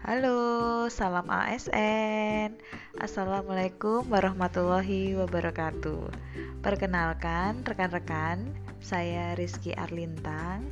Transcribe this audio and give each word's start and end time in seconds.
Halo, 0.00 0.88
salam 0.88 1.28
ASN. 1.28 2.56
Assalamualaikum 2.96 4.08
warahmatullahi 4.08 5.12
wabarakatuh. 5.12 6.08
Perkenalkan 6.64 7.60
rekan-rekan, 7.68 8.48
saya 8.80 9.36
Rizky 9.36 9.76
Arlintang. 9.76 10.64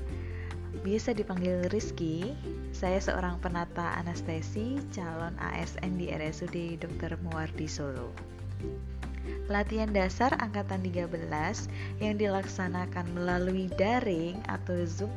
Biasa 0.80 1.12
dipanggil 1.12 1.60
Rizky. 1.68 2.32
Saya 2.72 2.96
seorang 3.04 3.36
penata 3.44 4.00
anestesi, 4.00 4.80
calon 4.96 5.36
ASN 5.36 6.00
di 6.00 6.08
RSUD 6.08 6.80
Dr. 6.80 7.20
Muwardi 7.20 7.68
Solo. 7.68 8.08
Pelatihan 9.44 9.92
dasar 9.92 10.32
angkatan 10.40 10.80
13 10.80 11.20
yang 12.00 12.16
dilaksanakan 12.16 13.04
melalui 13.12 13.68
daring 13.76 14.40
atau 14.48 14.88
Zoom 14.88 15.12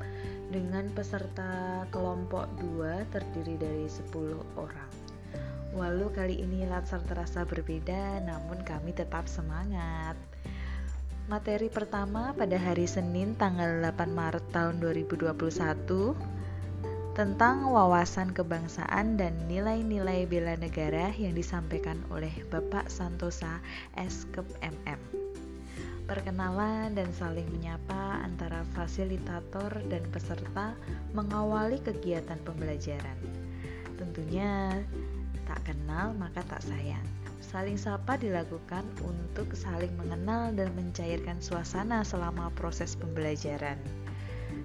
dengan 0.52 0.91
peserta 0.91 1.88
kelompok 1.96 2.46
2 2.59 3.08
terdiri 3.09 3.55
dari 3.55 3.88
10 3.88 4.12
orang. 4.59 4.92
Walau 5.72 6.12
kali 6.12 6.44
ini 6.44 6.68
latar 6.68 7.00
terasa 7.08 7.48
berbeda, 7.48 8.20
namun 8.28 8.59
kami 8.68 8.92
tetap 8.92 9.32
semangat. 9.32 10.20
Materi 11.32 11.72
pertama 11.72 12.36
pada 12.36 12.59
hari 12.59 12.84
Senin 12.84 13.40
tanggal 13.40 13.80
8 13.80 14.12
Maret 14.12 14.45
tahun 14.52 14.84
2021 14.84 15.32
tentang 17.16 17.72
wawasan 17.72 18.36
kebangsaan 18.36 19.16
dan 19.16 19.36
nilai-nilai 19.48 20.28
bela 20.28 20.59
negara 20.59 21.16
yang 21.16 21.31
disampaikan 21.31 22.04
oleh 22.12 22.31
Bapak 22.52 22.92
Santosa 22.92 23.64
Eskep 23.95 24.48
MM 24.59 25.30
perkenalan 26.09 26.91
dan 26.91 27.07
saling 27.16 27.48
menyapa 27.55 28.20
antara 28.25 28.67
fasilitator 28.75 29.71
dan 29.88 30.03
peserta 30.11 30.75
mengawali 31.16 31.80
kegiatan 31.80 32.38
pembelajaran. 32.44 33.16
Tentunya 33.95 34.75
tak 35.47 35.63
kenal 35.72 36.11
maka 36.17 36.44
tak 36.52 36.59
sayang. 36.67 37.03
Saling 37.39 37.75
sapa 37.75 38.16
dilakukan 38.16 38.83
untuk 39.03 39.52
saling 39.52 39.91
mengenal 40.00 40.55
dan 40.55 40.72
mencairkan 40.75 41.39
suasana 41.44 42.03
selama 42.03 42.47
proses 42.56 42.95
pembelajaran. 42.95 43.75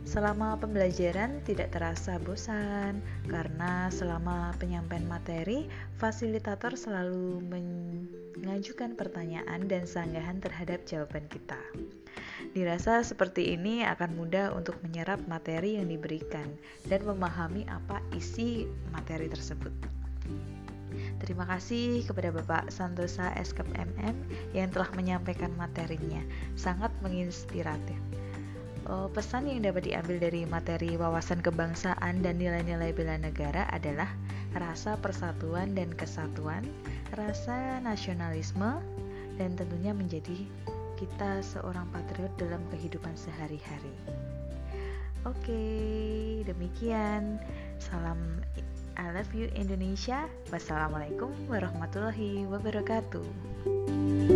Selama 0.07 0.55
pembelajaran 0.55 1.43
tidak 1.43 1.75
terasa 1.75 2.15
bosan 2.23 3.03
karena 3.27 3.91
selama 3.91 4.55
penyampaian 4.55 5.03
materi, 5.11 5.67
fasilitator 5.99 6.79
selalu 6.79 7.43
mengajukan 7.43 8.95
pertanyaan 8.95 9.67
dan 9.67 9.83
sanggahan 9.83 10.39
terhadap 10.39 10.87
jawaban 10.87 11.27
kita. 11.27 11.59
Dirasa 12.55 13.03
seperti 13.03 13.59
ini 13.59 13.83
akan 13.83 14.15
mudah 14.15 14.55
untuk 14.55 14.79
menyerap 14.87 15.19
materi 15.27 15.75
yang 15.75 15.91
diberikan 15.91 16.55
dan 16.87 17.03
memahami 17.03 17.67
apa 17.67 17.99
isi 18.15 18.71
materi 18.95 19.27
tersebut. 19.27 19.75
Terima 21.19 21.51
kasih 21.51 22.07
kepada 22.07 22.31
Bapak 22.31 22.71
Santosa 22.71 23.35
SKM 23.35 23.75
MM 23.75 24.17
yang 24.55 24.71
telah 24.71 24.89
menyampaikan 24.95 25.51
materinya. 25.59 26.23
Sangat 26.55 26.95
menginspiratif 27.03 27.99
uh, 28.89 29.09
pesan 29.11 29.51
yang 29.51 29.67
dapat 29.67 29.91
diambil 29.91 30.17
dari 30.23 30.47
materi 30.47 30.95
wawasan 30.95 31.43
kebangsaan 31.43 32.23
dan 32.23 32.39
nilai-nilai 32.39 32.95
bela 32.95 33.19
negara 33.19 33.67
adalah 33.71 34.09
rasa 34.57 34.97
persatuan 34.99 35.77
dan 35.77 35.93
kesatuan, 35.93 36.65
rasa 37.19 37.83
nasionalisme, 37.85 38.81
dan 39.37 39.53
tentunya 39.59 39.93
menjadi 39.93 40.49
kita 40.97 41.45
seorang 41.45 41.85
patriot 41.93 42.33
dalam 42.41 42.63
kehidupan 42.73 43.13
sehari-hari. 43.13 43.93
Oke, 45.27 45.61
demikian. 46.47 47.43
Salam 47.83 48.41
I 48.97 49.13
love 49.13 49.29
you 49.37 49.53
Indonesia. 49.53 50.25
Wassalamualaikum 50.49 51.29
warahmatullahi 51.53 52.49
wabarakatuh. 52.49 54.36